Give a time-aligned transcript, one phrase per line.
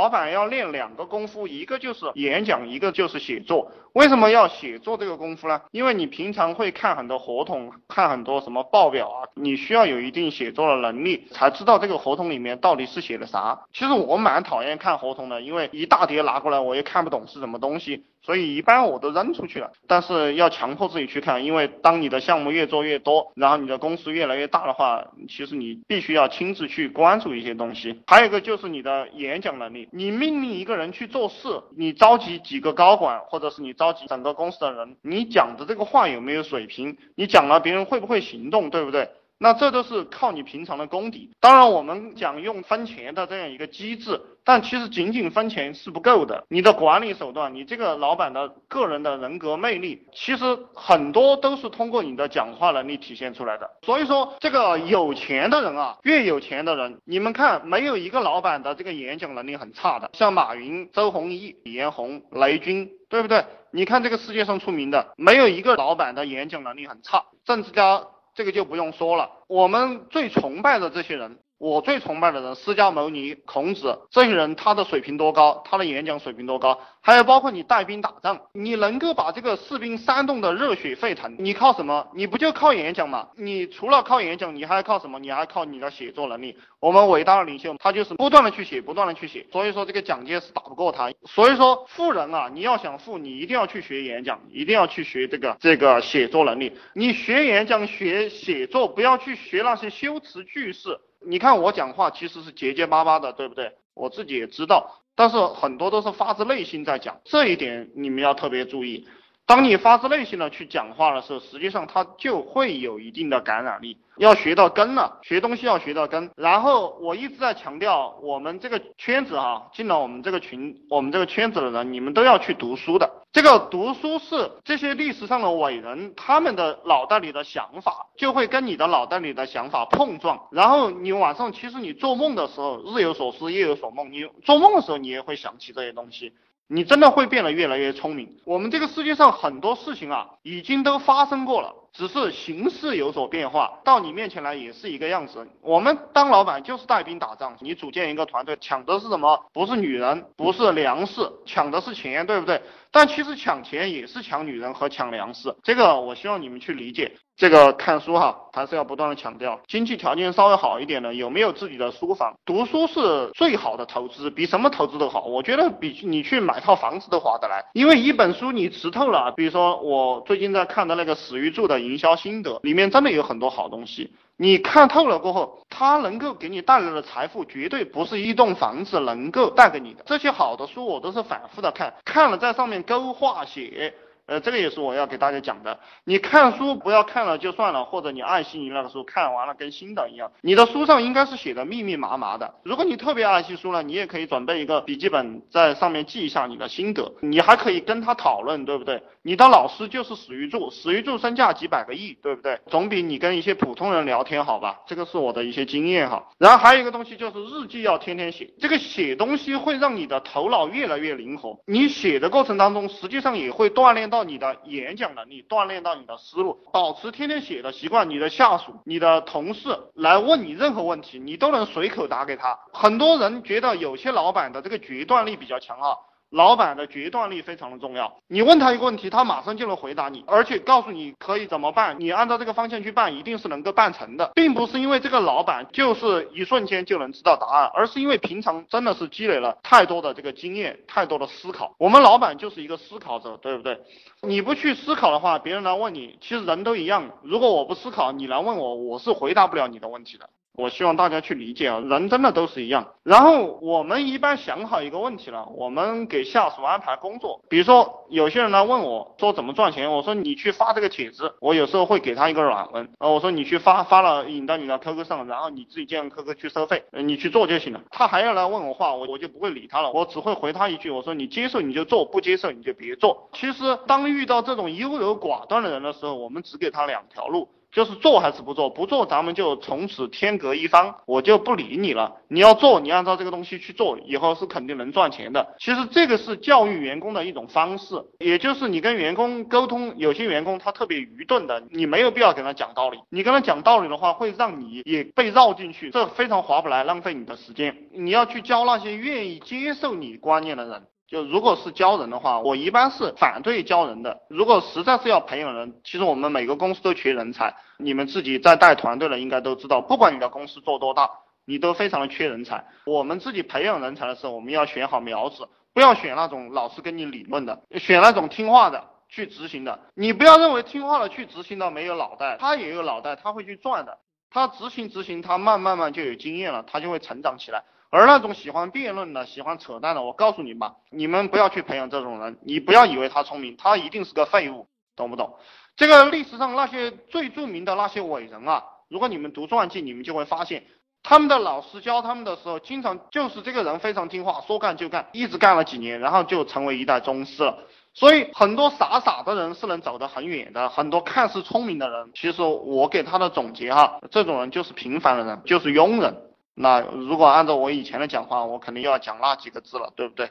[0.00, 3.70] 老板要练两个功夫，一个就是演讲，一个就是写作。
[3.92, 5.60] 为什么要写作这个功夫呢？
[5.72, 13.60] 因为你平常会看很多合同，看很多什么报表啊，你需要有一定写作的能力，才知道这个合同里面到底是写的啥。
[13.74, 18.06] 其实我蛮讨厌看合同的，因为一大叠拿过来，我也看不懂是什么东西。
[18.22, 28.02] 所以一般我都扔出去了，但是要强迫自己去看，因为当你的项目越做越多，然后你的公司越来越大的话，其实你必须要亲自去关注一些东西。
[28.06, 36.96] 还有一个就是你的演讲能力，你命令一个人去做事，你召集几个高管，或者是你召集整个公司的人，你讲的这个话有没有水平？
[37.14, 39.10] 你讲了别人会不会行动，对不对？
[39.42, 41.30] 那这都是靠你平常的功底。
[41.40, 46.44] 当然，我们讲用分钱的这样一个机制，但其实仅仅分钱是不够的。
[46.50, 53.70] 你的管理手段，你这个老板的个人的人格魅力，其实很多都是通过你的讲话能力体现出来的。
[53.80, 60.10] 所以说，这个有钱的人啊，越有钱的人，你们看，没有一个老板的这个演讲能力很差的。
[60.12, 63.42] 像马云、周鸿祎、李彦宏、雷军，对不对？
[63.72, 67.24] 你看这个世界上出名的，没有一个老板的演讲能力很差。
[67.46, 68.02] 政治家。
[68.34, 71.38] 这个就不用说了，我们最崇拜的这些人。
[71.60, 75.62] 我最崇拜的人，释迦牟尼、孔子这些人，他的水平多高？
[75.66, 76.80] 他的演讲水平多高？
[77.02, 82.08] 还有包括你带兵打仗，你能够把这个士兵煽动的热血沸腾，你靠什么？
[82.14, 83.28] 你不就靠演讲吗？
[83.36, 85.18] 你除了靠演讲，你还靠什么？
[85.18, 86.56] 你还靠你的写作能力。
[86.80, 89.46] 我们伟大的领袖，他就是不断的去写，不断的去写。
[89.52, 91.12] 所以说这个蒋介石打不过他。
[91.26, 96.72] 所以说富人啊，你要想富，你一定要去学演讲，一定要去学这个这个写作能力。
[96.94, 100.98] 你学演讲、学写作，不要去学那些修辞句式。
[101.24, 103.72] 你看我讲话其实是结结巴巴的，对不对？
[103.94, 109.06] 我自己也知道，但是很多都是发自内心在讲，这一点你们要特别注意。
[109.50, 113.96] 当你发自内心的去讲话的时候，实际上它就会有一定的感染力。
[114.16, 116.30] 要学到根了，学东西要学到根。
[116.36, 123.10] 然后我一直在强调，我们这个圈子哈，进了我们这个群，我们这个圈子的人，你们都要去读书的。
[123.32, 130.46] 这个读书是这些历史上的伟人他们的脑袋里的想法，就会跟你的脑袋里的想法碰撞。
[130.52, 136.34] 然后你晚上其实你做梦的时候，日有所思，夜有所梦，你做梦的时候你也会想起这些东西。
[136.72, 138.36] 你真的会变得越来越聪明。
[138.44, 145.46] 我们这个世界上很多事情啊，已经都发生过了，只是形势有所变化，到你面前来也是一个样子。
[145.60, 149.38] 我们当老板就是带兵打仗，你组建一个团队，抢的是什么？
[149.52, 152.62] 不是女人，不是粮食，抢的是钱，对不对？
[152.92, 157.12] 但其实抢钱也是抢女人和抢粮食，这个我希望你们去理解。
[157.36, 162.34] 这个看书哈，还是要不断的强调，经济条件稍微好一点的，有没有自己的书房？
[162.44, 165.24] 读书是最好的投资，比什么投资都好。
[165.24, 169.32] 我觉得比你去买套房子都划得来，因为一本书你吃透了。
[169.36, 174.12] 比如说我最近在看的那个史玉柱的营销心得，里面真的有很多好东西。
[174.36, 180.02] 你看透了过后，它能够给你带来的财富，绝对不是一栋房子能够带给你的。
[180.06, 183.92] 这些好的书我都是反复的看，看了在上面勾画写。
[184.30, 185.76] 呃，这个也是我要给大家讲的。
[186.04, 190.30] 你看书不要看了就算了，或者你爱惜你那个书，看完了跟新的一样。
[190.40, 192.54] 你的书上应该是写的密密麻麻的。
[192.62, 197.12] 如果你特别爱惜书呢，你也可以准备一个笔记本，在上面记一下你的心得。
[197.22, 199.02] 你还可以跟他讨论，对不对？
[199.22, 202.56] 你的老师就是史玉柱，史玉柱身价几百个亿，对不对？
[202.68, 204.78] 总比你跟一些普通人聊天好吧？
[204.86, 206.24] 这个是我的一些经验哈。
[206.38, 211.58] 然后还有一个东西就是日记要天天写，这个写东西会让你的头脑越来越灵活。
[211.66, 214.19] 你写的过程当中，实际上也会锻炼到。
[214.24, 222.58] 你的演讲能力锻炼到你的思路，保持天天写的习惯，你的下属、你的同事来问你任何问题，你都能随口答给他。
[222.72, 225.96] 很多人觉得有些老板的这个决断力比较强啊。
[226.30, 241.74] 老板的决断力非常的重要，你问他一个问题，他马上就能回答你，而且告诉你可以怎么办，你按照这个方向去办，一定是能够办成的，并不是因为这个老板就是一瞬间就能知道答案，而是因为平常真的是积累了太多的这个经验，太多的思考。
[241.78, 243.80] 我们老板就是一个思考者，对不对？
[244.22, 247.10] 你不去思考的话，别人来问你，其实人都一样。
[247.22, 250.30] 如果我不思考，你来问我，我是回答不了你的问题的。
[250.54, 252.86] 我希望大家去理解啊，人真的都是一样。
[253.02, 257.40] 然后我们一般想好一个问题了，我们给下属安排工作。
[257.48, 267.80] 比如说有些人来问我说怎么赚钱，我说你去发这个帖子，我有时候会给他一个软文，呃，我说你去发发了引到你的 QQ 上，然后你自己建个 QQ 去收费，你去做就行了。
[267.90, 273.30] 他还要来问我话，我我就不会理他了，我只会回他一句，我说你接受你就做，不接受你就别做。
[273.32, 277.48] 其实当遇到这种优柔寡断的人的时候，我们只给他两条路。
[277.72, 278.68] 就是做还是不做？
[278.68, 282.16] 不做，咱们就从此天隔一方，我就不理你了。
[282.28, 285.54] 你要做，你按照这个东西去做，以后是肯定能赚钱的。
[285.58, 292.98] 其实这个是教育员工的一种方式，也就是你跟员工沟通，有些员工他特别愚钝的，你没有必要跟他讲道理。
[293.08, 297.76] 你跟他讲道理的话，会让你也被绕进去，这非常划不来，浪费你的时间。
[297.92, 300.82] 你要去教那些愿意接受你观念的人。
[301.10, 304.20] 就如果是教人的话，我一般是反对教人的。
[304.28, 307.52] 如果实在是要培养人，其实我们每个公司都缺人才。
[307.78, 311.10] 你们自己在带团队的应该都知道，不管你的公司做多大，
[311.44, 312.64] 你都非常的缺人才。
[312.86, 319.80] 我们自己培养人才的时候，我们要选好苗子，不要选那种老是跟你理论的，选那种听话的去执行的。
[319.96, 323.98] 你不要认为听话的去执行的没有脑袋，他也有脑袋，他会去转的。
[324.30, 327.64] 他执行执行，他慢慢慢就有经验了，他就会成长起来。
[327.90, 332.38] 而那种喜欢辩论的、喜欢扯淡的，我告诉你吧，你们不要去培养这种人。
[332.44, 335.34] 你不要以为他聪明，他一定是个废物，懂不懂？
[335.76, 340.64] 这个历史上那些最著名的那些伟人啊，如果你们读传记，你们就会发现，
[341.02, 347.58] 他们的老师教他们的时候，经常就是这个人非常听话，说干就干，一直干了几年，然后就成为一代宗师了。
[347.92, 356.14] 所以很多傻傻的人是能走得很远的，很多看似聪明的人，其实我给他的总结哈，这种人就是平凡的人，就是庸人。
[356.54, 360.30] 那如果按照我以前的讲话，我肯定又要讲那几个字了，对不对？